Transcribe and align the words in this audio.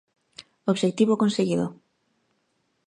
Obxectivo 0.71 1.19
conseguido. 1.21 1.65